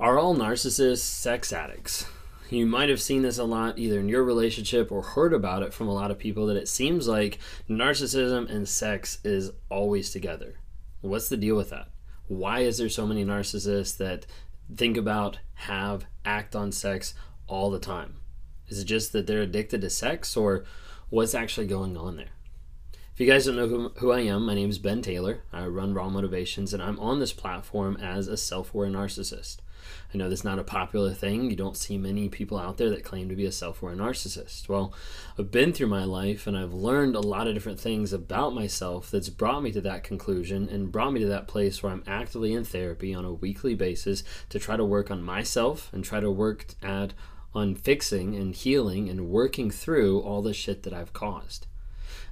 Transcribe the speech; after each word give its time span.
Are 0.00 0.18
all 0.18 0.34
narcissists 0.34 0.98
sex 0.98 1.52
addicts? 1.52 2.06
You 2.50 2.66
might 2.66 2.88
have 2.88 3.00
seen 3.00 3.22
this 3.22 3.38
a 3.38 3.44
lot 3.44 3.78
either 3.78 4.00
in 4.00 4.08
your 4.08 4.24
relationship 4.24 4.90
or 4.90 5.02
heard 5.02 5.32
about 5.32 5.62
it 5.62 5.72
from 5.72 5.86
a 5.86 5.94
lot 5.94 6.10
of 6.10 6.18
people 6.18 6.46
that 6.46 6.56
it 6.56 6.66
seems 6.66 7.06
like 7.06 7.38
narcissism 7.68 8.50
and 8.50 8.68
sex 8.68 9.18
is 9.22 9.52
always 9.68 10.10
together. 10.10 10.58
What's 11.00 11.28
the 11.28 11.36
deal 11.36 11.54
with 11.56 11.70
that? 11.70 11.90
Why 12.26 12.60
is 12.60 12.78
there 12.78 12.88
so 12.88 13.06
many 13.06 13.24
narcissists 13.24 13.96
that 13.98 14.26
think 14.74 14.96
about, 14.96 15.38
have, 15.54 16.06
act 16.24 16.56
on 16.56 16.72
sex 16.72 17.14
all 17.46 17.70
the 17.70 17.78
time? 17.78 18.16
Is 18.66 18.80
it 18.80 18.86
just 18.86 19.12
that 19.12 19.26
they're 19.26 19.42
addicted 19.42 19.82
to 19.82 19.90
sex 19.90 20.36
or 20.36 20.64
what's 21.08 21.34
actually 21.34 21.66
going 21.66 21.96
on 21.96 22.16
there? 22.16 22.30
If 23.18 23.26
you 23.26 23.32
guys 23.32 23.46
don't 23.46 23.56
know 23.56 23.66
who, 23.66 23.88
who 23.96 24.12
I 24.12 24.20
am, 24.20 24.46
my 24.46 24.54
name 24.54 24.70
is 24.70 24.78
Ben 24.78 25.02
Taylor. 25.02 25.40
I 25.52 25.66
run 25.66 25.92
Raw 25.92 26.08
Motivations 26.08 26.72
and 26.72 26.80
I'm 26.80 27.00
on 27.00 27.18
this 27.18 27.32
platform 27.32 27.96
as 27.96 28.28
a 28.28 28.36
self 28.36 28.72
aware 28.72 28.88
narcissist. 28.88 29.56
I 30.14 30.18
know 30.18 30.28
that's 30.28 30.44
not 30.44 30.60
a 30.60 30.62
popular 30.62 31.12
thing. 31.12 31.50
You 31.50 31.56
don't 31.56 31.76
see 31.76 31.98
many 31.98 32.28
people 32.28 32.60
out 32.60 32.76
there 32.76 32.90
that 32.90 33.02
claim 33.02 33.28
to 33.28 33.34
be 33.34 33.44
a 33.44 33.50
self 33.50 33.82
aware 33.82 33.96
narcissist. 33.96 34.68
Well, 34.68 34.94
I've 35.36 35.50
been 35.50 35.72
through 35.72 35.88
my 35.88 36.04
life 36.04 36.46
and 36.46 36.56
I've 36.56 36.72
learned 36.72 37.16
a 37.16 37.20
lot 37.20 37.48
of 37.48 37.54
different 37.54 37.80
things 37.80 38.12
about 38.12 38.54
myself 38.54 39.10
that's 39.10 39.30
brought 39.30 39.64
me 39.64 39.72
to 39.72 39.80
that 39.80 40.04
conclusion 40.04 40.68
and 40.68 40.92
brought 40.92 41.12
me 41.12 41.18
to 41.18 41.26
that 41.26 41.48
place 41.48 41.82
where 41.82 41.90
I'm 41.90 42.04
actively 42.06 42.52
in 42.52 42.62
therapy 42.62 43.12
on 43.14 43.24
a 43.24 43.32
weekly 43.32 43.74
basis 43.74 44.22
to 44.50 44.60
try 44.60 44.76
to 44.76 44.84
work 44.84 45.10
on 45.10 45.24
myself 45.24 45.90
and 45.92 46.04
try 46.04 46.20
to 46.20 46.30
work 46.30 46.66
at 46.84 47.14
on 47.52 47.74
fixing 47.74 48.36
and 48.36 48.54
healing 48.54 49.08
and 49.08 49.28
working 49.28 49.72
through 49.72 50.20
all 50.20 50.40
the 50.40 50.54
shit 50.54 50.84
that 50.84 50.92
I've 50.92 51.12
caused. 51.12 51.66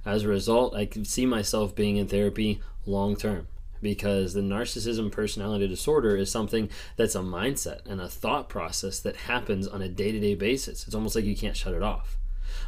As 0.07 0.23
a 0.23 0.29
result, 0.29 0.73
I 0.73 0.85
can 0.85 1.03
see 1.03 1.25
myself 1.25 1.75
being 1.75 1.97
in 1.97 2.07
therapy 2.07 2.61
long 2.85 3.17
term 3.17 3.49
because 3.81 4.33
the 4.33 4.39
narcissism 4.39 5.11
personality 5.11 5.67
disorder 5.67 6.15
is 6.15 6.31
something 6.31 6.69
that's 6.95 7.13
a 7.13 7.19
mindset 7.19 7.85
and 7.85 7.99
a 7.99 8.07
thought 8.07 8.47
process 8.47 9.01
that 9.01 9.17
happens 9.17 9.67
on 9.67 9.81
a 9.81 9.89
day 9.89 10.13
to 10.13 10.19
day 10.21 10.33
basis. 10.33 10.85
It's 10.85 10.95
almost 10.95 11.13
like 11.13 11.25
you 11.25 11.35
can't 11.35 11.57
shut 11.57 11.73
it 11.73 11.83
off. 11.83 12.17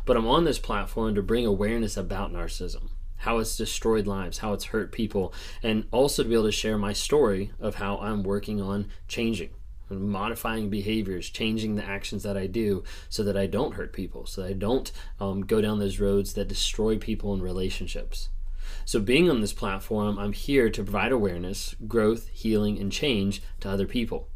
But 0.06 0.18
I'm 0.18 0.28
on 0.28 0.44
this 0.44 0.60
platform 0.60 1.16
to 1.16 1.24
bring 1.24 1.46
awareness 1.46 1.96
about 1.96 2.34
narcissism, 2.34 2.90
how 3.20 3.38
it's 3.38 3.56
destroyed 3.56 4.06
lives, 4.06 4.40
how 4.40 4.52
it's 4.52 4.66
hurt 4.66 4.92
people, 4.92 5.34
and 5.64 5.86
also 5.92 6.24
to 6.24 6.28
be 6.28 6.36
able 6.36 6.44
to 6.44 6.52
share 6.52 6.78
my 6.78 6.92
story 6.92 7.54
of 7.58 7.76
how 7.76 8.00
I'm 8.00 8.22
working 8.22 8.62
on 8.62 8.90
changing. 9.08 9.52
Modifying 9.90 10.70
behaviors, 10.70 11.30
changing 11.30 11.76
the 11.76 11.86
actions 11.86 12.24
that 12.24 12.38
I 12.38 12.48
do 12.48 12.84
so 13.10 13.24
that 13.24 13.38
I 13.38 13.48
don't 13.48 13.74
hurt 13.74 13.94
people, 13.94 14.26
so 14.26 14.42
that 14.42 14.50
I 14.50 14.54
don't 14.54 14.92
um, 15.20 15.42
go 15.46 15.62
down 15.62 15.80
those 15.80 16.00
roads 16.00 16.34
that 16.34 16.48
destroy 16.48 16.98
people 16.98 17.34
and 17.34 17.42
relationships. 17.42 18.30
So, 18.86 19.00
being 19.00 19.30
on 19.30 19.42
this 19.42 19.54
platform, 19.54 20.20
I'm 20.20 20.34
here 20.34 20.70
to 20.70 20.84
provide 20.84 21.12
awareness, 21.12 21.76
growth, 21.88 22.28
healing, 22.30 22.80
and 22.80 22.92
change 22.92 23.42
to 23.62 23.70
other 23.70 23.88
people. 23.88 24.30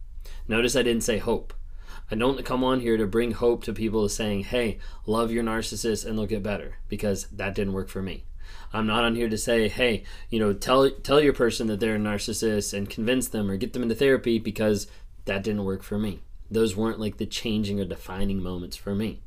Notice 0.47 0.75
I 0.75 0.83
didn't 0.83 1.03
say 1.03 1.19
hope. 1.19 1.53
I 2.11 2.15
don't 2.15 2.43
come 2.45 2.63
on 2.63 2.81
here 2.81 2.97
to 2.97 3.07
bring 3.07 3.31
hope 3.31 3.63
to 3.63 3.73
people 3.73 4.07
saying, 4.09 4.43
hey, 4.43 4.79
love 5.05 5.31
your 5.31 5.43
narcissist 5.43 6.05
and 6.05 6.17
they'll 6.17 6.25
get 6.25 6.43
better, 6.43 6.77
because 6.89 7.27
that 7.27 7.55
didn't 7.55 7.73
work 7.73 7.89
for 7.89 8.01
me. 8.01 8.25
I'm 8.71 8.87
not 8.87 9.03
on 9.03 9.15
here 9.15 9.29
to 9.29 9.37
say, 9.37 9.67
hey, 9.67 10.03
you 10.29 10.39
know, 10.39 10.53
tell 10.53 10.89
tell 10.89 11.21
your 11.21 11.33
person 11.33 11.67
that 11.67 11.79
they're 11.79 11.95
a 11.95 11.99
narcissist 11.99 12.73
and 12.73 12.89
convince 12.89 13.27
them 13.27 13.49
or 13.49 13.57
get 13.57 13.73
them 13.73 13.83
into 13.83 13.95
therapy 13.95 14.39
because 14.39 14.87
that 15.25 15.43
didn't 15.43 15.65
work 15.65 15.83
for 15.83 15.97
me. 15.97 16.21
Those 16.49 16.75
weren't 16.75 16.99
like 16.99 17.17
the 17.17 17.25
changing 17.25 17.79
or 17.79 17.85
defining 17.85 18.41
moments 18.41 18.77
for 18.77 18.93
me 18.93 19.23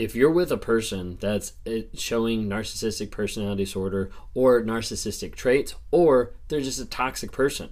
if 0.00 0.14
you're 0.14 0.30
with 0.30 0.50
a 0.50 0.56
person 0.56 1.18
that's 1.20 1.52
eh, 1.66 1.82
showing 1.92 2.48
narcissistic 2.48 3.10
personality 3.10 3.64
disorder 3.64 4.10
or 4.32 4.62
narcissistic 4.62 5.34
traits, 5.34 5.74
or 5.90 6.32
they're 6.48 6.62
just 6.62 6.80
a 6.80 6.86
toxic 6.86 7.32
person, 7.32 7.68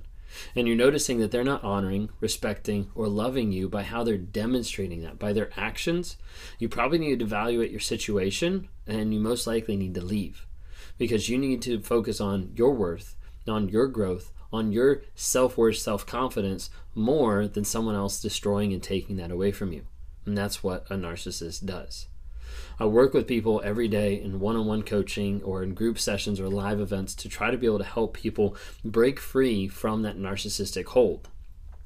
and 0.54 0.68
you're 0.68 0.76
noticing 0.76 1.20
that 1.20 1.30
they're 1.30 1.42
not 1.42 1.64
honoring, 1.64 2.10
respecting, 2.20 2.90
or 2.94 3.08
loving 3.08 3.50
you 3.50 3.66
by 3.66 3.82
how 3.82 4.04
they're 4.04 4.18
demonstrating 4.18 5.02
that, 5.02 5.18
by 5.18 5.32
their 5.32 5.50
actions, 5.56 6.18
you 6.58 6.68
probably 6.68 6.98
need 6.98 7.18
to 7.20 7.24
evaluate 7.24 7.70
your 7.70 7.80
situation 7.80 8.68
and 8.86 9.14
you 9.14 9.20
most 9.20 9.46
likely 9.46 9.76
need 9.76 9.94
to 9.94 10.04
leave 10.04 10.46
because 10.98 11.30
you 11.30 11.38
need 11.38 11.62
to 11.62 11.80
focus 11.80 12.20
on 12.20 12.52
your 12.54 12.74
worth, 12.74 13.16
on 13.46 13.70
your 13.70 13.86
growth, 13.86 14.32
on 14.52 14.72
your 14.72 15.02
self 15.14 15.56
worth, 15.56 15.76
self 15.76 16.06
confidence 16.06 16.70
more 16.94 17.46
than 17.46 17.64
someone 17.64 17.94
else 17.94 18.20
destroying 18.20 18.72
and 18.72 18.82
taking 18.82 19.16
that 19.16 19.30
away 19.30 19.52
from 19.52 19.72
you. 19.72 19.86
And 20.26 20.36
that's 20.36 20.62
what 20.62 20.86
a 20.90 20.94
narcissist 20.94 21.64
does. 21.64 22.06
I 22.80 22.86
work 22.86 23.12
with 23.12 23.26
people 23.26 23.60
every 23.64 23.88
day 23.88 24.20
in 24.20 24.40
one 24.40 24.56
on 24.56 24.66
one 24.66 24.82
coaching 24.82 25.42
or 25.42 25.62
in 25.62 25.74
group 25.74 25.98
sessions 25.98 26.40
or 26.40 26.48
live 26.48 26.80
events 26.80 27.14
to 27.16 27.28
try 27.28 27.50
to 27.50 27.58
be 27.58 27.66
able 27.66 27.78
to 27.78 27.84
help 27.84 28.14
people 28.14 28.56
break 28.84 29.18
free 29.18 29.68
from 29.68 30.02
that 30.02 30.18
narcissistic 30.18 30.86
hold 30.86 31.28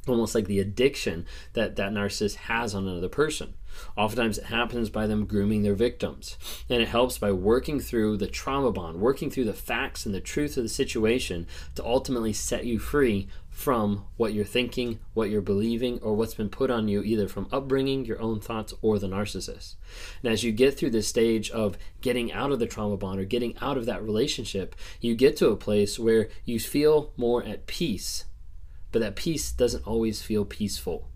almost 0.07 0.35
like 0.35 0.47
the 0.47 0.61
addiction 0.61 1.27
that 1.53 1.77
that 1.77 1.93
narcissist 1.93 2.35
has 2.35 2.75
on 2.75 2.89
another 2.89 3.09
person. 3.09 3.55
Oftentimes 3.97 4.39
it 4.39 4.45
happens 4.45 4.91
by 4.91 5.07
them 5.07 5.27
grooming 5.27 5.63
their 5.63 5.75
victims. 5.75 6.37
And 6.69 6.83
it 6.83 6.89
helps 6.89 7.19
by 7.19 7.33
working 7.33 7.81
through 7.81 8.19
the 8.19 8.27
trauma 8.27 8.73
bond, 8.73 9.01
working 9.01 9.31
through 9.31 9.45
the 9.45 9.53
facts 9.53 10.05
and 10.05 10.15
the 10.15 10.21
truth 10.21 10.57
of 10.57 10.63
the 10.63 10.69
situation 10.69 11.47
to 11.75 11.85
ultimately 11.85 12.33
set 12.33 12.65
you 12.67 12.79
free 12.79 13.29
from 13.49 14.07
what 14.17 14.33
you're 14.33 14.45
thinking, 14.45 14.99
what 15.13 15.29
you're 15.29 15.43
believing, 15.43 15.99
or 16.01 16.15
what's 16.15 16.35
been 16.35 16.49
put 16.49 16.71
on 16.71 16.89
you 16.89 17.03
either 17.03 17.29
from 17.29 17.49
upbringing, 17.53 18.05
your 18.05 18.21
own 18.21 18.41
thoughts, 18.41 18.73
or 18.81 18.99
the 18.99 19.07
narcissist. 19.07 19.75
And 20.23 20.33
as 20.33 20.43
you 20.43 20.53
get 20.53 20.77
through 20.77 20.91
this 20.91 21.07
stage 21.07 21.51
of 21.51 21.77
getting 22.01 22.33
out 22.33 22.51
of 22.51 22.59
the 22.59 22.67
trauma 22.67 22.97
bond 22.97 23.21
or 23.21 23.25
getting 23.25 23.57
out 23.61 23.77
of 23.77 23.85
that 23.87 24.03
relationship, 24.03 24.75
you 25.01 25.15
get 25.15 25.37
to 25.37 25.51
a 25.51 25.57
place 25.57 25.99
where 25.99 26.29
you 26.47 26.59
feel 26.59 27.13
more 27.17 27.45
at 27.45 27.67
peace 27.67 28.25
but 28.93 29.01
that 29.01 29.17
peace 29.17 29.51
doesn't 29.51 29.87
always 29.87 30.23
feel 30.23 30.45
peaceful. 30.45 31.09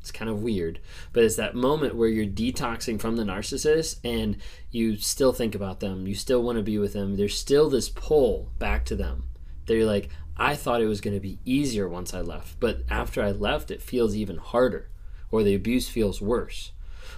It's 0.00 0.12
kind 0.12 0.30
of 0.30 0.40
weird, 0.40 0.78
but 1.12 1.24
it's 1.24 1.34
that 1.34 1.56
moment 1.56 1.96
where 1.96 2.08
you're 2.08 2.26
detoxing 2.26 3.00
from 3.00 3.16
the 3.16 3.24
narcissist 3.24 3.98
and 4.04 4.36
you 4.70 4.96
still 4.98 5.32
think 5.32 5.56
about 5.56 5.80
them, 5.80 6.06
you 6.06 6.14
still 6.14 6.44
want 6.44 6.58
to 6.58 6.62
be 6.62 6.78
with 6.78 6.92
them. 6.92 7.16
There's 7.16 7.36
still 7.36 7.68
this 7.68 7.88
pull 7.88 8.52
back 8.60 8.84
to 8.84 8.94
them. 8.94 9.24
They're 9.66 9.84
like, 9.84 10.10
I 10.36 10.54
thought 10.54 10.80
it 10.80 10.86
was 10.86 11.00
going 11.00 11.16
to 11.16 11.20
be 11.20 11.40
easier 11.44 11.88
once 11.88 12.14
I 12.14 12.20
left, 12.20 12.60
but 12.60 12.82
after 12.88 13.20
I 13.20 13.32
left, 13.32 13.72
it 13.72 13.82
feels 13.82 14.14
even 14.14 14.36
harder, 14.36 14.90
or 15.32 15.42
the 15.42 15.56
abuse 15.56 15.88
feels 15.88 16.22
worse. 16.22 16.70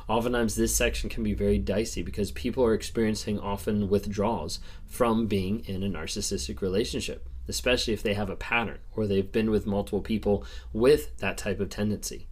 Oftentimes, 0.09 0.55
this 0.55 0.75
section 0.75 1.11
can 1.11 1.23
be 1.23 1.35
very 1.35 1.59
dicey 1.59 2.03
because 2.03 2.31
people 2.33 2.65
are 2.65 2.73
experiencing 2.73 3.39
often 3.39 3.91
withdrawals 3.91 4.61
from 4.87 5.27
being 5.27 5.61
in 5.67 5.83
a 5.83 5.89
narcissistic 5.91 6.63
relationship 6.63 7.29
especially 7.49 7.95
if 7.95 8.03
they 8.03 8.15
have 8.15 8.31
a 8.31 8.37
pattern 8.37 8.79
or 8.95 9.07
they've 9.07 9.33
been 9.33 9.51
with 9.51 9.67
multiple 9.67 10.03
people 10.03 10.45
with 10.73 11.17
that 11.19 11.39
type 11.39 11.61
of 11.61 11.71
tendency. 11.71 12.29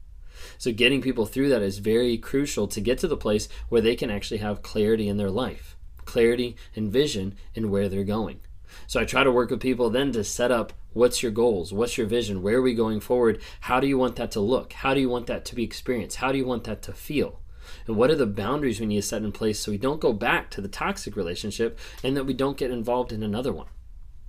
So, 0.59 0.73
getting 0.73 1.01
people 1.01 1.27
through 1.27 1.49
that 1.49 1.63
is 1.63 1.79
very 1.79 2.19
crucial 2.19 2.69
to 2.69 2.81
get 2.81 2.99
to 2.99 3.09
the 3.09 3.17
place 3.17 3.49
where 3.69 3.81
they 3.81 3.97
can 3.97 4.11
actually 4.11 4.39
have 4.39 4.63
clarity 4.63 5.09
in 5.09 5.17
their 5.17 5.31
life, 5.31 5.77
clarity 6.05 6.57
and 6.75 6.93
vision 6.93 7.37
in 7.55 7.71
where 7.71 7.89
they're 7.89 8.05
going. 8.05 8.41
So, 8.87 9.01
I 9.01 9.05
try 9.05 9.25
to 9.25 9.33
work 9.33 9.51
with 9.51 9.61
people 9.61 9.89
then 9.89 10.13
to 10.13 10.23
set 10.25 10.51
up 10.51 10.75
what's 10.93 11.23
your 11.23 11.33
goals, 11.33 11.73
what's 11.73 11.97
your 11.97 12.07
vision, 12.07 12.43
where 12.43 12.57
are 12.57 12.63
we 12.63 12.75
going 12.75 13.01
forward, 13.01 13.41
how 13.61 13.81
do 13.81 13.87
you 13.87 13.99
want 13.99 14.17
that 14.17 14.31
to 14.33 14.41
look, 14.41 14.73
how 14.75 14.95
do 14.95 15.01
you 15.01 15.09
want 15.09 15.27
that 15.27 15.45
to 15.47 15.55
be 15.55 15.65
experienced, 15.65 16.17
how 16.17 16.33
do 16.33 16.39
you 16.39 16.47
want 16.47 16.65
that 16.65 16.83
to 16.83 16.93
feel. 16.93 17.41
And 17.87 17.97
what 17.97 18.11
are 18.11 18.17
the 18.17 18.27
boundaries 18.27 18.81
we 18.81 18.87
need 18.87 18.97
to 18.97 19.03
set 19.03 19.23
in 19.23 19.33
place 19.33 19.59
so 19.61 19.73
we 19.73 19.79
don't 19.79 20.01
go 20.01 20.13
back 20.13 20.51
to 20.51 20.61
the 20.61 20.69
toxic 20.69 21.17
relationship 21.17 21.79
and 22.03 22.17
that 22.17 22.25
we 22.25 22.35
don't 22.35 22.57
get 22.57 22.71
involved 22.71 23.13
in 23.13 23.23
another 23.23 23.53
one? 23.53 23.67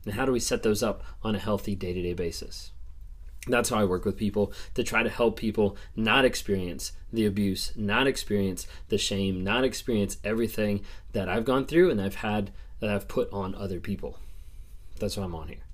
And 0.07 0.16
how 0.16 0.25
do 0.25 0.31
we 0.31 0.40
set 0.40 0.63
those 0.63 0.81
up 0.81 1.03
on 1.22 1.35
a 1.35 1.40
healthy 1.40 1.75
day 1.75 1.91
to 1.91 2.01
day 2.01 2.13
basis? 2.13 2.72
That's 3.45 3.68
how 3.68 3.79
I 3.79 3.84
work 3.84 4.06
with 4.06 4.16
people 4.16 4.53
to 4.75 4.81
try 4.81 5.03
to 5.03 5.09
help 5.09 5.35
people 5.35 5.75
not 5.97 6.23
experience 6.23 6.94
the 7.12 7.25
abuse, 7.25 7.73
not 7.75 8.07
experience 8.07 8.67
the 8.88 8.97
shame, 8.97 9.44
not 9.44 9.66
experience 9.66 10.16
everything 10.23 10.85
that 11.11 11.28
I've 11.28 11.43
gone 11.43 11.66
through 11.66 11.91
and 11.91 12.02
I've 12.02 12.16
had 12.16 12.52
that 12.79 12.90
I've 12.90 13.09
put 13.09 13.29
on 13.34 13.53
other 13.53 13.82
people. 13.82 14.17
That's 14.97 15.17
why 15.17 15.26
I'm 15.26 15.35
on 15.35 15.49
here. 15.49 15.66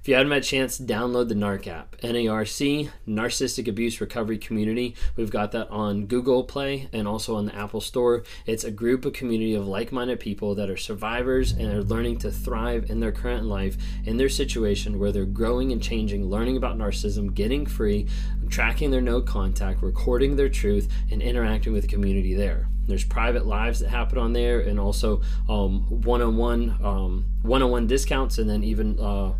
If 0.00 0.08
you 0.08 0.14
haven't 0.14 0.32
had 0.32 0.42
a 0.42 0.44
chance, 0.46 0.78
download 0.78 1.28
the 1.28 1.34
NARC 1.34 1.66
app. 1.66 1.94
NARC, 2.00 2.88
Narcissistic 3.06 3.68
Abuse 3.68 4.00
Recovery 4.00 4.38
Community. 4.38 4.94
We've 5.14 5.30
got 5.30 5.52
that 5.52 5.68
on 5.68 6.06
Google 6.06 6.42
Play 6.44 6.88
and 6.90 7.06
also 7.06 7.36
on 7.36 7.44
the 7.44 7.54
Apple 7.54 7.82
Store. 7.82 8.24
It's 8.46 8.64
a 8.64 8.70
group, 8.70 9.04
a 9.04 9.10
community 9.10 9.54
of 9.54 9.68
like 9.68 9.92
minded 9.92 10.18
people 10.18 10.54
that 10.54 10.70
are 10.70 10.76
survivors 10.78 11.52
and 11.52 11.70
are 11.70 11.82
learning 11.82 12.16
to 12.20 12.30
thrive 12.30 12.88
in 12.88 13.00
their 13.00 13.12
current 13.12 13.44
life, 13.44 13.76
in 14.06 14.16
their 14.16 14.30
situation 14.30 14.98
where 14.98 15.12
they're 15.12 15.26
growing 15.26 15.70
and 15.70 15.82
changing, 15.82 16.30
learning 16.30 16.56
about 16.56 16.78
narcissism, 16.78 17.34
getting 17.34 17.66
free, 17.66 18.06
tracking 18.48 18.90
their 18.90 19.02
no 19.02 19.20
contact, 19.20 19.82
recording 19.82 20.36
their 20.36 20.48
truth, 20.48 20.88
and 21.10 21.20
interacting 21.20 21.74
with 21.74 21.82
the 21.82 21.88
community 21.88 22.32
there. 22.32 22.68
There's 22.86 23.04
private 23.04 23.44
lives 23.46 23.80
that 23.80 23.90
happen 23.90 24.16
on 24.16 24.32
there, 24.32 24.60
and 24.60 24.80
also 24.80 25.20
um, 25.46 25.82
one-on-one, 25.90 26.78
um, 26.82 27.26
one-on-one 27.42 27.86
discounts, 27.86 28.38
and 28.38 28.48
then 28.48 28.64
even 28.64 28.98
uh, 28.98 29.34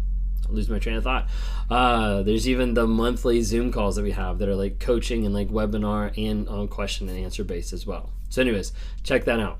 lose 0.52 0.68
my 0.68 0.78
train 0.78 0.96
of 0.96 1.04
thought. 1.04 1.28
Uh, 1.68 2.22
there's 2.22 2.48
even 2.48 2.74
the 2.74 2.86
monthly 2.86 3.42
Zoom 3.42 3.72
calls 3.72 3.96
that 3.96 4.02
we 4.02 4.12
have 4.12 4.38
that 4.38 4.48
are 4.48 4.56
like 4.56 4.78
coaching 4.78 5.24
and 5.24 5.34
like 5.34 5.48
webinar 5.48 6.16
and 6.16 6.48
on 6.48 6.68
question 6.68 7.08
and 7.08 7.18
answer 7.18 7.44
based 7.44 7.72
as 7.72 7.86
well. 7.86 8.10
So, 8.28 8.42
anyways, 8.42 8.72
check 9.02 9.24
that 9.24 9.40
out. 9.40 9.58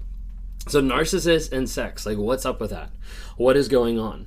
So, 0.69 0.81
narcissists 0.81 1.53
and 1.53 1.69
sex, 1.69 2.05
like, 2.07 2.19
what's 2.19 2.45
up 2.45 2.61
with 2.61 2.71
that? 2.71 2.91
What 3.37 3.57
is 3.57 3.69
going 3.69 3.99
on? 3.99 4.27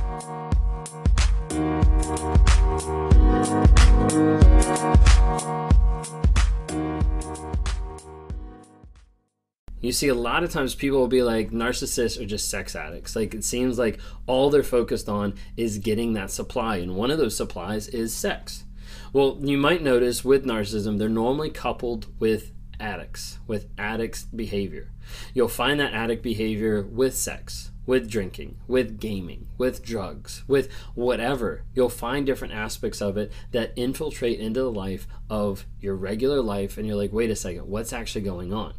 You 9.81 9.91
see, 9.91 10.09
a 10.09 10.15
lot 10.15 10.43
of 10.43 10.51
times 10.51 10.75
people 10.75 10.99
will 10.99 11.07
be 11.07 11.23
like, 11.23 11.49
narcissists 11.49 12.21
are 12.21 12.25
just 12.25 12.49
sex 12.49 12.75
addicts. 12.75 13.15
Like, 13.15 13.33
it 13.33 13.43
seems 13.43 13.79
like 13.79 13.99
all 14.27 14.51
they're 14.51 14.61
focused 14.61 15.09
on 15.09 15.33
is 15.57 15.79
getting 15.79 16.13
that 16.13 16.29
supply, 16.29 16.77
and 16.77 16.95
one 16.95 17.09
of 17.09 17.17
those 17.17 17.35
supplies 17.35 17.87
is 17.87 18.13
sex. 18.13 18.63
Well, 19.11 19.37
you 19.41 19.57
might 19.57 19.81
notice 19.81 20.23
with 20.23 20.45
narcissism, 20.45 20.99
they're 20.99 21.09
normally 21.09 21.49
coupled 21.49 22.07
with 22.19 22.51
addicts, 22.79 23.39
with 23.47 23.69
addicts' 23.77 24.23
behavior. 24.23 24.91
You'll 25.33 25.47
find 25.47 25.79
that 25.79 25.93
addict 25.93 26.21
behavior 26.21 26.83
with 26.83 27.15
sex, 27.17 27.71
with 27.85 28.09
drinking, 28.09 28.57
with 28.67 28.99
gaming, 28.99 29.47
with 29.57 29.83
drugs, 29.83 30.43
with 30.47 30.71
whatever. 30.93 31.63
You'll 31.73 31.89
find 31.89 32.25
different 32.25 32.53
aspects 32.53 33.01
of 33.01 33.17
it 33.17 33.31
that 33.51 33.73
infiltrate 33.75 34.39
into 34.39 34.61
the 34.61 34.71
life 34.71 35.07
of 35.29 35.65
your 35.79 35.95
regular 35.95 36.41
life, 36.41 36.77
and 36.77 36.85
you're 36.85 36.95
like, 36.95 37.11
wait 37.11 37.31
a 37.31 37.35
second, 37.35 37.67
what's 37.67 37.93
actually 37.93 38.21
going 38.21 38.53
on? 38.53 38.75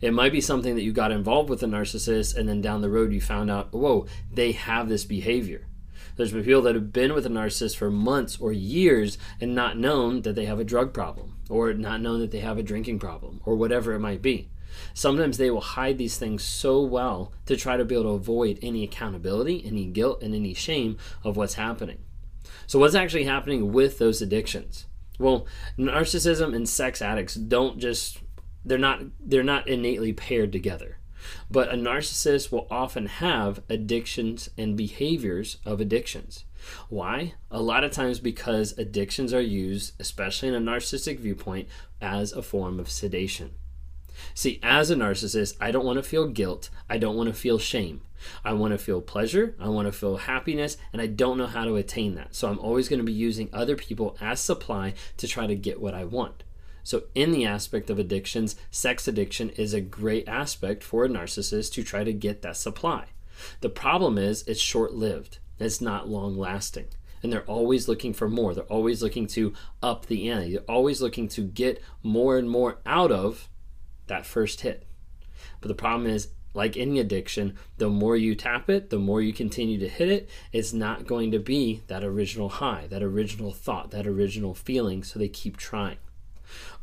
It 0.00 0.12
might 0.12 0.32
be 0.32 0.40
something 0.40 0.74
that 0.74 0.82
you 0.82 0.92
got 0.92 1.12
involved 1.12 1.50
with 1.50 1.62
a 1.62 1.66
narcissist, 1.66 2.36
and 2.36 2.48
then 2.48 2.60
down 2.60 2.80
the 2.80 2.90
road 2.90 3.12
you 3.12 3.20
found 3.20 3.50
out, 3.50 3.72
whoa, 3.72 4.06
they 4.32 4.52
have 4.52 4.88
this 4.88 5.04
behavior. 5.04 5.66
There's 6.16 6.32
been 6.32 6.44
people 6.44 6.62
that 6.62 6.74
have 6.74 6.92
been 6.92 7.14
with 7.14 7.24
a 7.24 7.30
narcissist 7.30 7.76
for 7.76 7.90
months 7.90 8.38
or 8.38 8.52
years 8.52 9.16
and 9.40 9.54
not 9.54 9.78
known 9.78 10.22
that 10.22 10.34
they 10.34 10.44
have 10.44 10.60
a 10.60 10.64
drug 10.64 10.92
problem, 10.92 11.36
or 11.48 11.72
not 11.72 12.00
known 12.00 12.20
that 12.20 12.30
they 12.30 12.40
have 12.40 12.58
a 12.58 12.62
drinking 12.62 12.98
problem, 12.98 13.40
or 13.44 13.56
whatever 13.56 13.94
it 13.94 14.00
might 14.00 14.20
be. 14.20 14.50
Sometimes 14.94 15.38
they 15.38 15.50
will 15.50 15.60
hide 15.60 15.98
these 15.98 16.18
things 16.18 16.42
so 16.42 16.82
well 16.82 17.32
to 17.46 17.56
try 17.56 17.76
to 17.76 17.84
be 17.84 17.94
able 17.94 18.04
to 18.04 18.10
avoid 18.10 18.58
any 18.62 18.84
accountability, 18.84 19.62
any 19.64 19.86
guilt, 19.86 20.22
and 20.22 20.34
any 20.34 20.54
shame 20.54 20.96
of 21.24 21.36
what's 21.36 21.54
happening. 21.54 21.98
So, 22.66 22.78
what's 22.78 22.94
actually 22.94 23.24
happening 23.24 23.72
with 23.72 23.98
those 23.98 24.22
addictions? 24.22 24.86
Well, 25.18 25.46
narcissism 25.78 26.54
and 26.54 26.68
sex 26.68 27.02
addicts 27.02 27.34
don't 27.34 27.78
just 27.78 28.18
they're 28.64 28.78
not 28.78 29.02
they're 29.20 29.42
not 29.42 29.68
innately 29.68 30.12
paired 30.12 30.52
together. 30.52 30.98
But 31.50 31.68
a 31.68 31.76
narcissist 31.76 32.50
will 32.50 32.66
often 32.70 33.06
have 33.06 33.62
addictions 33.68 34.50
and 34.58 34.76
behaviors 34.76 35.58
of 35.64 35.80
addictions. 35.80 36.44
Why? 36.88 37.34
A 37.50 37.62
lot 37.62 37.84
of 37.84 37.92
times 37.92 38.18
because 38.18 38.76
addictions 38.78 39.32
are 39.32 39.40
used, 39.40 39.94
especially 40.00 40.48
in 40.48 40.54
a 40.54 40.60
narcissistic 40.60 41.18
viewpoint, 41.18 41.68
as 42.00 42.32
a 42.32 42.42
form 42.42 42.80
of 42.80 42.90
sedation. 42.90 43.52
See, 44.34 44.60
as 44.62 44.90
a 44.90 44.96
narcissist, 44.96 45.56
I 45.60 45.70
don't 45.70 45.84
want 45.84 45.98
to 45.98 46.02
feel 46.02 46.28
guilt. 46.28 46.70
I 46.88 46.98
don't 46.98 47.16
want 47.16 47.28
to 47.28 47.34
feel 47.34 47.58
shame. 47.58 48.02
I 48.44 48.52
want 48.52 48.72
to 48.72 48.78
feel 48.78 49.00
pleasure. 49.00 49.56
I 49.58 49.68
want 49.68 49.86
to 49.86 49.92
feel 49.92 50.16
happiness, 50.16 50.76
and 50.92 51.02
I 51.02 51.06
don't 51.06 51.38
know 51.38 51.46
how 51.46 51.64
to 51.64 51.76
attain 51.76 52.14
that. 52.14 52.34
So 52.34 52.48
I'm 52.48 52.58
always 52.60 52.88
going 52.88 53.00
to 53.00 53.04
be 53.04 53.12
using 53.12 53.48
other 53.52 53.76
people 53.76 54.16
as 54.20 54.40
supply 54.40 54.94
to 55.16 55.26
try 55.26 55.46
to 55.46 55.56
get 55.56 55.80
what 55.80 55.94
I 55.94 56.04
want. 56.04 56.44
So, 56.84 57.04
in 57.14 57.30
the 57.30 57.44
aspect 57.44 57.90
of 57.90 57.98
addictions, 57.98 58.56
sex 58.70 59.06
addiction 59.06 59.50
is 59.50 59.72
a 59.72 59.80
great 59.80 60.28
aspect 60.28 60.82
for 60.82 61.04
a 61.04 61.08
narcissist 61.08 61.72
to 61.72 61.82
try 61.82 62.04
to 62.04 62.12
get 62.12 62.42
that 62.42 62.56
supply. 62.56 63.06
The 63.60 63.68
problem 63.68 64.18
is 64.18 64.42
it's 64.46 64.60
short 64.60 64.92
lived, 64.92 65.38
it's 65.58 65.80
not 65.80 66.08
long 66.08 66.36
lasting. 66.36 66.86
And 67.22 67.32
they're 67.32 67.42
always 67.44 67.86
looking 67.86 68.12
for 68.12 68.28
more. 68.28 68.52
They're 68.52 68.64
always 68.64 69.00
looking 69.00 69.28
to 69.28 69.52
up 69.80 70.06
the 70.06 70.28
ante. 70.28 70.52
They're 70.52 70.62
always 70.62 71.00
looking 71.00 71.28
to 71.28 71.42
get 71.42 71.80
more 72.02 72.36
and 72.36 72.50
more 72.50 72.80
out 72.84 73.12
of 73.12 73.48
that 74.08 74.26
first 74.26 74.62
hit. 74.62 74.84
But 75.60 75.68
the 75.68 75.74
problem 75.74 76.10
is, 76.10 76.28
like 76.54 76.76
any 76.76 76.98
addiction, 76.98 77.56
the 77.78 77.88
more 77.88 78.16
you 78.16 78.34
tap 78.34 78.68
it, 78.68 78.90
the 78.90 78.98
more 78.98 79.22
you 79.22 79.32
continue 79.32 79.78
to 79.78 79.88
hit 79.88 80.08
it, 80.08 80.28
it's 80.52 80.72
not 80.72 81.06
going 81.06 81.30
to 81.30 81.38
be 81.38 81.82
that 81.86 82.04
original 82.04 82.48
high, 82.48 82.86
that 82.88 83.02
original 83.02 83.52
thought, 83.52 83.92
that 83.92 84.06
original 84.06 84.52
feeling. 84.52 85.02
So 85.02 85.18
they 85.18 85.28
keep 85.28 85.56
trying. 85.56 85.96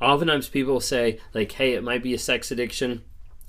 Oftentimes 0.01 0.49
people 0.49 0.79
say, 0.79 1.19
like, 1.33 1.51
hey, 1.53 1.73
it 1.73 1.83
might 1.83 2.03
be 2.03 2.13
a 2.13 2.19
sex 2.19 2.51
addiction. 2.51 3.03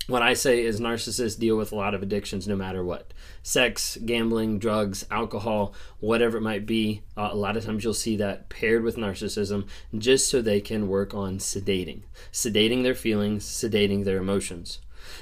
What 0.07 0.21
I 0.21 0.33
say 0.33 0.63
is 0.63 0.81
narcissists 0.81 1.39
deal 1.39 1.55
with 1.55 1.71
a 1.71 1.75
lot 1.75 1.93
of 1.93 2.01
addictions 2.01 2.47
no 2.47 2.55
matter 2.55 2.83
what 2.83 3.13
sex, 3.43 3.97
gambling, 4.05 4.59
drugs, 4.59 5.05
alcohol, 5.09 5.73
whatever 5.99 6.37
it 6.37 6.41
might 6.41 6.65
be. 6.65 7.01
Uh, 7.15 7.29
a 7.31 7.35
lot 7.35 7.55
of 7.55 7.65
times 7.65 7.83
you'll 7.83 7.93
see 7.93 8.17
that 8.17 8.49
paired 8.49 8.83
with 8.83 8.97
narcissism 8.97 9.67
just 9.97 10.29
so 10.29 10.41
they 10.41 10.59
can 10.59 10.87
work 10.87 11.13
on 11.13 11.37
sedating, 11.37 12.01
sedating 12.31 12.83
their 12.83 12.95
feelings, 12.95 13.45
sedating 13.45 14.03
their 14.03 14.17
emotions. 14.17 14.79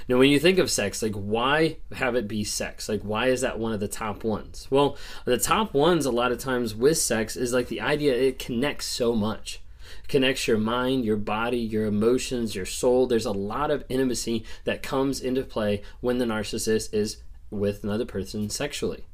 Now, 0.07 0.17
when 0.17 0.29
you 0.29 0.39
think 0.39 0.57
of 0.57 0.71
sex, 0.71 1.01
like 1.01 1.13
why 1.13 1.77
have 1.93 2.15
it 2.15 2.27
be 2.27 2.43
sex? 2.43 2.89
Like, 2.89 3.01
why 3.01 3.27
is 3.27 3.41
that 3.41 3.59
one 3.59 3.73
of 3.73 3.79
the 3.79 3.87
top 3.87 4.23
ones? 4.23 4.67
Well, 4.69 4.97
the 5.25 5.37
top 5.37 5.73
ones, 5.73 6.05
a 6.05 6.11
lot 6.11 6.31
of 6.31 6.39
times 6.39 6.73
with 6.75 6.97
sex, 6.97 7.35
is 7.35 7.53
like 7.53 7.67
the 7.67 7.81
idea 7.81 8.13
it 8.13 8.39
connects 8.39 8.85
so 8.85 9.13
much 9.13 9.61
connects 10.09 10.47
your 10.47 10.57
mind, 10.57 11.05
your 11.05 11.15
body, 11.15 11.59
your 11.59 11.85
emotions, 11.85 12.55
your 12.55 12.65
soul. 12.65 13.07
There's 13.07 13.25
a 13.25 13.31
lot 13.31 13.71
of 13.71 13.85
intimacy 13.87 14.43
that 14.65 14.83
comes 14.83 15.21
into 15.21 15.43
play 15.43 15.83
when 16.01 16.17
the 16.17 16.25
narcissist 16.25 16.93
is 16.93 17.23
with 17.49 17.83
another 17.83 18.05
person 18.05 18.49
sexually. 18.49 19.05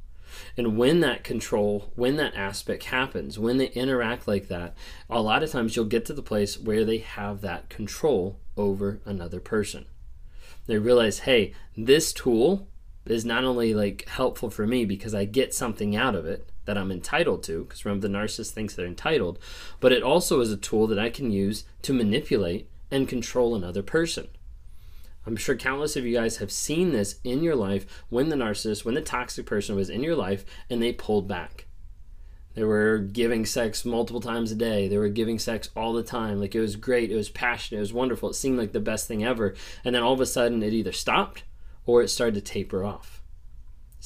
And 0.56 0.76
when 0.76 1.00
that 1.00 1.24
control, 1.24 1.92
when 1.94 2.16
that 2.16 2.34
aspect 2.34 2.84
happens, 2.84 3.38
when 3.38 3.58
they 3.58 3.68
interact 3.68 4.26
like 4.26 4.48
that, 4.48 4.74
a 5.08 5.22
lot 5.22 5.42
of 5.42 5.50
times 5.50 5.76
you'll 5.76 5.84
get 5.84 6.04
to 6.06 6.12
the 6.12 6.22
place 6.22 6.58
where 6.58 6.84
they 6.84 6.98
have 6.98 7.40
that 7.42 7.68
control 7.68 8.38
over 8.56 9.00
another 9.04 9.40
person. 9.40 9.86
They 10.66 10.78
realize, 10.78 11.20
hey, 11.20 11.54
this 11.76 12.12
tool 12.12 12.68
is 13.06 13.24
not 13.24 13.44
only 13.44 13.72
like 13.72 14.08
helpful 14.08 14.50
for 14.50 14.66
me 14.66 14.84
because 14.84 15.14
I 15.14 15.24
get 15.24 15.54
something 15.54 15.94
out 15.94 16.14
of 16.14 16.26
it, 16.26 16.50
that 16.66 16.78
I'm 16.78 16.92
entitled 16.92 17.42
to, 17.44 17.64
because 17.64 17.84
remember, 17.84 18.06
the 18.06 18.14
narcissist 18.14 18.50
thinks 18.50 18.74
they're 18.74 18.86
entitled, 18.86 19.38
but 19.80 19.92
it 19.92 20.02
also 20.02 20.40
is 20.40 20.52
a 20.52 20.56
tool 20.56 20.86
that 20.88 20.98
I 20.98 21.10
can 21.10 21.30
use 21.30 21.64
to 21.82 21.92
manipulate 21.92 22.68
and 22.90 23.08
control 23.08 23.54
another 23.54 23.82
person. 23.82 24.28
I'm 25.26 25.36
sure 25.36 25.56
countless 25.56 25.96
of 25.96 26.04
you 26.04 26.14
guys 26.14 26.36
have 26.36 26.52
seen 26.52 26.92
this 26.92 27.18
in 27.24 27.42
your 27.42 27.56
life 27.56 27.84
when 28.10 28.28
the 28.28 28.36
narcissist, 28.36 28.84
when 28.84 28.94
the 28.94 29.00
toxic 29.00 29.44
person 29.44 29.74
was 29.74 29.90
in 29.90 30.04
your 30.04 30.14
life 30.14 30.44
and 30.70 30.80
they 30.80 30.92
pulled 30.92 31.26
back. 31.26 31.66
They 32.54 32.62
were 32.64 32.98
giving 32.98 33.44
sex 33.44 33.84
multiple 33.84 34.20
times 34.20 34.50
a 34.50 34.54
day. 34.54 34.88
They 34.88 34.96
were 34.96 35.08
giving 35.08 35.38
sex 35.38 35.68
all 35.76 35.92
the 35.92 36.02
time. 36.02 36.40
Like 36.40 36.54
it 36.54 36.60
was 36.60 36.76
great. 36.76 37.10
It 37.10 37.16
was 37.16 37.28
passionate. 37.28 37.78
It 37.78 37.80
was 37.80 37.92
wonderful. 37.92 38.30
It 38.30 38.34
seemed 38.34 38.56
like 38.56 38.72
the 38.72 38.80
best 38.80 39.08
thing 39.08 39.24
ever. 39.24 39.54
And 39.84 39.94
then 39.94 40.02
all 40.02 40.14
of 40.14 40.20
a 40.20 40.26
sudden 40.26 40.62
it 40.62 40.72
either 40.72 40.92
stopped 40.92 41.42
or 41.84 42.02
it 42.02 42.08
started 42.08 42.36
to 42.36 42.40
taper 42.40 42.84
off. 42.84 43.20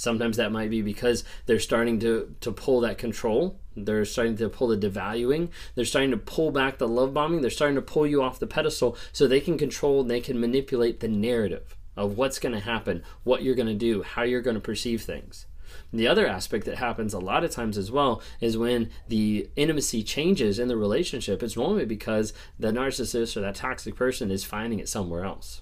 Sometimes 0.00 0.38
that 0.38 0.50
might 0.50 0.71
be 0.71 0.80
because 0.80 1.25
they're 1.45 1.61
starting 1.61 2.00
to, 2.00 2.35
to 2.40 2.52
pull 2.52 2.80
that 2.80 2.97
control. 2.97 3.61
They're 3.76 4.07
starting 4.07 4.35
to 4.38 4.49
pull 4.49 4.69
the 4.69 4.78
devaluing. 4.78 5.50
They're 5.75 5.85
starting 5.85 6.11
to 6.12 6.16
pull 6.16 6.50
back 6.52 6.78
the 6.78 6.88
love 6.88 7.12
bombing. 7.12 7.42
They're 7.42 7.50
starting 7.50 7.76
to 7.76 7.83
pull 7.83 8.07
you 8.07 8.23
off 8.23 8.38
the 8.38 8.47
pedestal 8.47 8.97
so 9.12 9.26
they 9.26 9.42
can 9.42 9.59
control 9.59 10.00
and 10.00 10.11
they 10.11 10.23
can 10.23 10.40
manipulate 10.40 11.00
the 11.00 11.09
narrative 11.09 11.76
of 11.99 12.16
what's 12.16 12.38
going 12.38 12.54
to 12.54 12.61
happen, 12.61 13.02
what 13.25 13.42
you're 13.42 13.54
going 13.54 13.66
to 13.66 13.75
do, 13.75 14.02
how 14.02 14.23
you're 14.23 14.40
going 14.40 14.54
to 14.54 14.61
perceive 14.61 15.02
things. 15.02 15.45
The 15.92 16.09
other 16.09 16.26
aspect 16.26 16.64
that 16.64 16.78
happens 16.78 17.12
a 17.12 17.19
lot 17.19 17.45
of 17.45 17.50
times 17.50 17.76
as 17.76 17.90
well 17.90 18.23
is 18.40 18.57
when 18.57 18.88
the 19.09 19.50
intimacy 19.54 20.02
changes 20.02 20.59
in 20.59 20.69
the 20.69 20.78
relationship, 20.78 21.42
it's 21.42 21.59
normally 21.59 21.85
because 21.85 22.33
the 22.59 22.73
narcissist 22.73 23.37
or 23.37 23.40
that 23.42 23.57
toxic 23.57 23.97
person 23.97 24.30
is 24.30 24.45
finding 24.45 24.78
it 24.78 24.88
somewhere 24.88 25.26
else. 25.26 25.61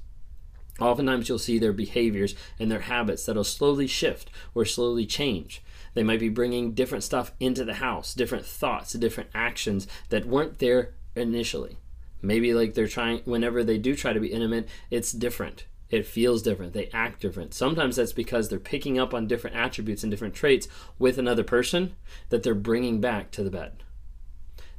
Oftentimes, 0.80 1.28
you'll 1.28 1.38
see 1.38 1.58
their 1.58 1.73
behaviors 1.73 2.35
and 2.58 2.70
their 2.70 2.80
habits 2.80 3.25
that'll 3.26 3.44
slowly 3.44 3.87
shift 3.87 4.30
or 4.54 4.64
slowly 4.64 5.06
change. 5.06 5.62
They 5.94 6.02
might 6.02 6.20
be 6.20 6.28
bringing 6.28 6.73
different 6.73 7.04
stuff 7.04 7.32
into 7.40 7.64
the 7.64 7.75
house, 7.75 8.14
different 8.14 8.47
thoughts, 8.47 8.92
different 8.92 9.30
actions 9.35 9.88
that 10.11 10.26
weren't 10.26 10.58
there 10.58 10.94
initially. 11.16 11.78
Maybe 12.23 12.54
like 12.54 12.75
they're 12.75 12.88
trying, 12.88 13.20
whenever 13.25 13.64
they 13.64 13.78
do 13.78 13.97
try 13.97 14.12
to 14.12 14.20
be 14.20 14.28
intimate, 14.28 14.68
it's 14.90 15.12
different. 15.12 15.66
It 15.90 16.06
feels 16.06 16.42
different. 16.42 16.75
They 16.75 16.90
act 16.92 17.20
different. 17.20 17.54
Sometimes 17.54 17.97
that's 17.97 18.12
because 18.12 18.49
they're 18.49 18.58
picking 18.58 18.99
up 18.99 19.14
on 19.14 19.26
different 19.26 19.56
attributes 19.56 20.02
and 20.02 20.11
different 20.11 20.35
traits 20.35 20.68
with 20.99 21.18
another 21.18 21.44
person 21.44 21.94
that 22.28 22.42
they're 22.42 22.54
bringing 22.54 23.00
back 23.00 23.30
to 23.32 23.42
the 23.42 23.50
bed. 23.50 23.82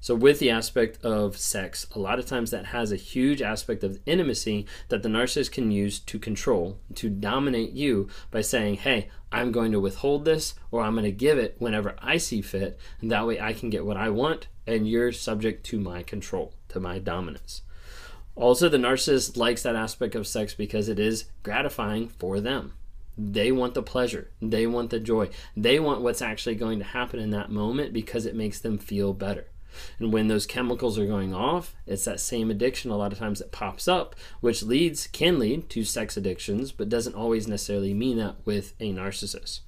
So, 0.02 0.16
with 0.16 0.40
the 0.40 0.50
aspect 0.50 1.04
of 1.04 1.38
sex, 1.38 1.86
a 1.94 2.00
lot 2.00 2.20
of 2.20 2.26
times 2.26 2.52
that 2.52 2.68
has 2.68 2.92
a 2.92 2.96
huge 2.98 3.42
aspect 3.42 3.84
of 3.84 4.00
intimacy 4.06 4.66
that 4.88 5.04
the 5.04 5.10
narcissist 5.10 5.52
can 5.52 5.72
use 5.72 6.00
to 6.00 6.18
control, 6.18 6.80
to 6.96 7.10
dominate 7.10 7.72
you 7.72 8.08
by 8.32 8.42
saying, 8.42 8.76
Hey, 8.76 9.10
I'm 9.32 9.52
going 9.52 9.72
to 9.74 9.80
withhold 9.80 10.24
this 10.24 10.56
or 10.72 10.82
I'm 10.82 10.94
going 10.94 11.04
to 11.04 11.12
give 11.12 11.38
it 11.38 11.58
whenever 11.60 11.96
I 12.00 12.18
see 12.18 12.42
fit. 12.42 12.80
And 13.02 13.12
that 13.12 13.28
way 13.28 13.40
I 13.40 13.54
can 13.54 13.70
get 13.70 13.86
what 13.86 13.98
I 13.98 14.10
want 14.10 14.48
and 14.66 14.88
you're 14.88 15.12
subject 15.12 15.66
to 15.68 15.80
my 15.80 16.04
control, 16.04 16.54
to 16.70 16.80
my 16.80 17.00
dominance. 17.00 17.64
Also, 18.36 18.70
the 18.70 18.78
narcissist 18.78 19.36
likes 19.36 19.64
that 19.64 19.76
aspect 19.76 20.16
of 20.16 20.26
sex 20.26 20.54
because 20.54 20.88
it 20.88 20.98
is 20.98 21.26
gratifying 21.44 22.08
for 22.08 22.40
them. 22.40 22.74
They 23.18 23.52
want 23.52 23.74
the 23.74 23.84
pleasure. 23.84 24.32
They 24.42 24.66
want 24.66 24.92
the 24.92 25.00
joy. 25.02 25.30
They 25.58 25.78
want 25.78 26.02
what's 26.02 26.22
actually 26.22 26.56
going 26.56 26.80
to 26.80 26.86
happen 26.86 27.20
in 27.20 27.32
that 27.32 27.52
moment 27.52 27.92
because 27.92 28.26
it 28.26 28.36
makes 28.36 28.60
them 28.60 28.78
feel 28.78 29.12
better. 29.12 29.48
And 30.00 30.12
when 30.14 30.28
those 30.28 30.46
chemicals 30.46 30.98
are 30.98 31.06
going 31.06 31.34
off, 31.34 31.76
it's 31.86 32.06
that 32.06 32.20
same 32.20 32.50
addiction 32.50 32.92
a 32.92 32.98
lot 32.98 33.12
of 33.12 33.20
times 33.20 33.40
that 33.40 33.52
pops 33.52 33.88
up, 33.88 34.16
which 34.42 34.64
leads 34.64 35.08
can 35.08 35.40
lead 35.40 35.70
to 35.70 35.84
sex 35.84 36.18
addictions, 36.18 36.72
but 36.72 36.90
doesn't 36.90 37.16
always 37.16 37.48
necessarily 37.48 37.94
mean 37.94 38.18
that 38.18 38.36
with 38.46 38.74
a 38.80 38.94
narcissist. 38.94 39.62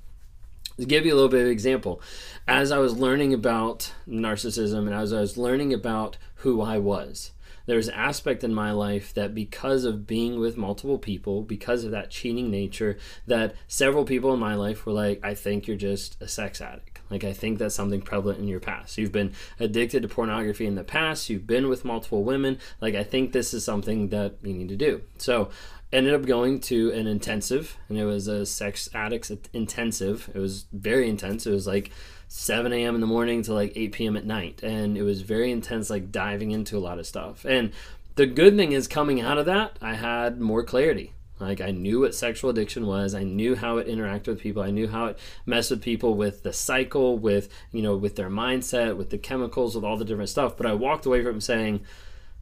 To 0.78 0.86
give 0.86 1.06
you 1.06 1.14
a 1.14 1.16
little 1.16 1.30
bit 1.30 1.44
of 1.44 1.52
example, 1.52 2.02
as 2.48 2.72
I 2.72 2.80
was 2.80 2.98
learning 2.98 3.34
about 3.34 3.94
narcissism 4.08 4.80
and 4.80 4.94
as 4.94 5.14
I 5.14 5.22
was 5.22 5.38
learning 5.38 5.74
about 5.74 6.18
who 6.36 6.62
I 6.62 6.80
was, 6.80 7.32
there's 7.66 7.88
an 7.88 7.94
aspect 7.94 8.44
in 8.44 8.54
my 8.54 8.72
life 8.72 9.14
that 9.14 9.34
because 9.34 9.86
of 9.86 10.06
being 10.06 10.40
with 10.40 10.58
multiple 10.58 10.98
people, 10.98 11.42
because 11.42 11.86
of 11.86 11.92
that 11.92 12.10
cheating 12.10 12.52
nature, 12.52 12.98
that 13.28 13.56
several 13.68 14.04
people 14.04 14.34
in 14.34 14.40
my 14.40 14.56
life 14.56 14.86
were 14.86 14.92
like, 14.92 15.20
I 15.24 15.36
think 15.36 15.68
you're 15.68 15.78
just 15.78 16.22
a 16.22 16.28
sex 16.28 16.60
addict. 16.60 16.91
Like, 17.12 17.24
I 17.24 17.34
think 17.34 17.60
that's 17.60 17.76
something 17.76 18.02
prevalent 18.02 18.40
in 18.40 18.48
your 18.48 18.60
past. 18.60 18.98
You've 18.98 19.12
been 19.12 19.34
addicted 19.60 20.02
to 20.02 20.08
pornography 20.08 20.66
in 20.66 20.76
the 20.76 20.84
past, 20.84 21.30
you've 21.30 21.46
been 21.46 21.70
with 21.70 21.86
multiple 21.86 22.24
women. 22.24 22.58
Like, 22.80 22.96
I 22.96 23.04
think 23.04 23.34
this 23.34 23.54
is 23.54 23.64
something 23.64 24.10
that 24.10 24.38
you 24.42 24.54
need 24.54 24.70
to 24.70 24.78
do. 24.78 25.02
So, 25.18 25.50
ended 25.92 26.14
up 26.14 26.26
going 26.26 26.60
to 26.62 26.92
an 26.92 27.08
intensive, 27.08 27.78
and 27.90 27.98
it 27.98 28.06
was 28.06 28.28
a 28.28 28.46
sex 28.46 28.90
addicts 28.94 29.32
intensive. 29.54 30.30
It 30.34 30.40
was 30.40 30.66
very 30.72 31.10
intense. 31.10 31.46
It 31.46 31.52
was 31.52 31.68
like 31.68 31.92
7 32.30 32.72
a.m. 32.72 32.96
in 32.96 33.02
the 33.02 33.08
morning 33.08 33.44
to 33.44 33.54
like 33.54 33.74
8 33.76 33.92
p.m. 33.92 34.18
at 34.18 34.26
night. 34.26 34.64
And 34.64 34.98
it 34.98 35.04
was 35.04 35.22
very 35.22 35.52
intense, 35.52 35.90
like 35.90 36.12
diving 36.12 36.52
into 36.52 36.78
a 36.78 36.80
lot 36.80 37.00
of 37.00 37.06
stuff. 37.06 37.46
And 37.46 37.72
the 38.16 38.26
good 38.26 38.56
thing 38.56 38.72
is, 38.72 38.88
coming 38.88 39.20
out 39.20 39.38
of 39.38 39.46
that, 39.48 39.78
I 39.82 39.96
had 39.96 40.40
more 40.40 40.64
clarity. 40.64 41.14
Like 41.42 41.60
I 41.60 41.72
knew 41.72 42.02
what 42.02 42.14
sexual 42.14 42.52
addiction 42.52 42.86
was. 42.86 43.16
I 43.16 43.24
knew 43.24 43.56
how 43.56 43.78
it 43.78 43.88
interacted 43.88 44.28
with 44.28 44.42
people. 44.42 44.62
I 44.62 44.70
knew 44.70 44.88
how 44.88 45.08
it 45.08 45.20
messed 45.46 45.72
with 45.72 45.82
people 45.82 46.14
with 46.14 46.44
the 46.44 46.54
cycle, 46.54 47.18
with 47.18 47.50
you 47.72 47.82
know, 47.82 47.98
with 47.98 48.16
their 48.16 48.30
mindset, 48.30 48.96
with 48.96 49.10
the 49.10 49.18
chemicals, 49.18 49.76
with 49.76 49.84
all 49.84 49.98
the 49.98 50.06
different 50.06 50.30
stuff. 50.30 50.56
But 50.56 50.68
I 50.68 50.74
walked 50.74 51.06
away 51.06 51.24
from 51.24 51.42
saying, 51.42 51.82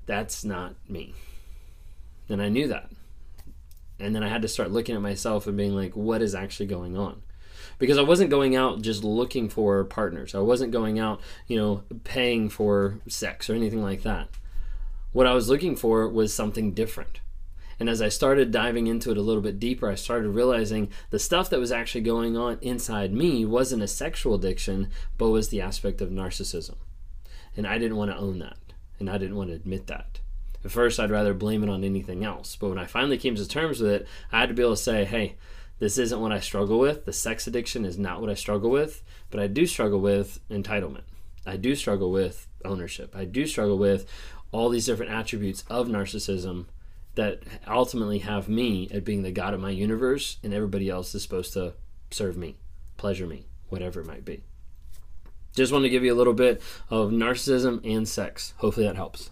"That's 0.05 0.43
not 0.43 0.75
me," 0.87 1.13
and 2.27 2.41
I 2.41 2.49
knew 2.49 2.67
that. 2.67 2.89
And 3.99 4.15
then 4.15 4.23
I 4.23 4.29
had 4.29 4.41
to 4.43 4.47
start 4.47 4.71
looking 4.71 4.95
at 4.95 5.01
myself 5.01 5.47
and 5.47 5.57
being 5.57 5.75
like, 5.75 5.95
"What 5.95 6.21
is 6.21 6.35
actually 6.35 6.67
going 6.67 6.97
on?" 6.97 7.21
Because 7.77 7.97
I 7.97 8.01
wasn't 8.01 8.29
going 8.29 8.55
out 8.55 8.81
just 8.81 9.05
looking 9.05 9.47
for 9.47 9.83
partners. 9.85 10.35
I 10.35 10.39
wasn't 10.39 10.73
going 10.73 10.99
out, 10.99 11.21
you 11.47 11.57
know, 11.57 11.83
paying 12.03 12.49
for 12.49 12.99
sex 13.07 13.49
or 13.49 13.53
anything 13.53 13.81
like 13.81 14.03
that. 14.03 14.27
What 15.13 15.25
I 15.25 15.33
was 15.33 15.47
looking 15.47 15.77
for 15.77 16.07
was 16.07 16.33
something 16.33 16.73
different 16.73 17.21
and 17.79 17.89
as 17.89 18.01
I 18.01 18.09
started 18.09 18.51
diving 18.51 18.87
into 18.87 19.09
it 19.11 19.17
a 19.17 19.21
little 19.21 19.41
bit 19.41 19.59
deeper, 19.59 19.89
I 19.89 19.95
started 19.95 20.29
realizing 20.29 20.89
the 21.11 21.19
stuff 21.19 21.49
that 21.49 21.59
was 21.59 21.71
actually 21.71 22.01
going 22.01 22.35
on 22.35 22.57
inside 22.61 23.13
me 23.13 23.45
wasn't 23.45 23.83
a 23.83 23.87
sexual 23.87 24.35
addiction, 24.35 24.89
but 25.17 25.29
was 25.29 25.47
the 25.49 25.61
aspect 25.61 26.01
of 26.01 26.09
narcissism. 26.09 26.75
And 27.55 27.65
I 27.65 27.77
didn't 27.77 27.97
want 27.97 28.11
to 28.11 28.17
own 28.17 28.39
that. 28.39 28.57
And 28.99 29.09
I 29.09 29.17
didn't 29.17 29.37
want 29.37 29.49
to 29.49 29.55
admit 29.55 29.87
that. 29.87 30.19
At 30.63 30.71
first, 30.71 30.99
I'd 30.99 31.09
rather 31.09 31.33
blame 31.33 31.63
it 31.63 31.69
on 31.69 31.85
anything 31.85 32.25
else. 32.25 32.57
But 32.57 32.67
when 32.67 32.77
I 32.77 32.85
finally 32.85 33.17
came 33.17 33.35
to 33.35 33.47
terms 33.47 33.79
with 33.79 33.91
it, 33.91 34.07
I 34.29 34.41
had 34.41 34.49
to 34.49 34.55
be 34.55 34.61
able 34.61 34.75
to 34.75 34.81
say, 34.81 35.05
hey, 35.05 35.35
this 35.79 35.97
isn't 35.97 36.19
what 36.19 36.33
I 36.33 36.41
struggle 36.41 36.79
with. 36.79 37.05
The 37.05 37.13
sex 37.13 37.47
addiction 37.47 37.85
is 37.85 37.97
not 37.97 38.19
what 38.19 38.29
I 38.29 38.33
struggle 38.33 38.69
with, 38.69 39.01
but 39.31 39.39
I 39.39 39.47
do 39.47 39.65
struggle 39.65 40.01
with 40.01 40.41
entitlement. 40.49 41.03
I 41.45 41.55
do 41.55 41.75
struggle 41.75 42.11
with 42.11 42.47
ownership. 42.65 43.15
I 43.15 43.23
do 43.23 43.47
struggle 43.47 43.77
with 43.77 44.05
all 44.51 44.67
these 44.67 44.85
different 44.85 45.13
attributes 45.13 45.63
of 45.69 45.87
narcissism 45.87 46.65
that 47.19 47.43
ultimately 47.67 48.19
have 48.19 48.47
me 48.47 48.89
at 48.93 49.03
being 49.03 49.23
the 49.23 49.31
God 49.31 49.53
of 49.53 49.59
my 49.59 49.71
universe, 49.71 50.37
and 50.41 50.53
everybody 50.53 50.89
else 50.89 51.13
is 51.13 51.21
supposed 51.21 51.51
to 51.51 51.73
serve 52.11 52.37
me, 52.37 52.55
pleasure 52.95 53.27
me, 53.27 53.45
whatever 53.67 53.99
it 53.99 54.07
might 54.07 54.23
be. 54.23 54.43
Just 55.53 55.73
want 55.73 55.83
to 55.83 55.89
give 55.89 56.01
you 56.01 56.13
a 56.13 56.15
little 56.15 56.33
bit 56.33 56.61
of 56.89 57.11
narcissism 57.11 57.81
and 57.83 58.07
sex. 58.07 58.53
Hopefully 58.59 58.85
that 58.85 58.95
helps. 58.95 59.31